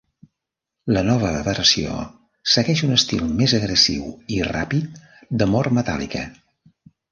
[0.95, 1.99] La nova versió
[2.55, 4.99] segueix un estil més agressiu i ràpid
[5.43, 6.27] de mort metàl·lica.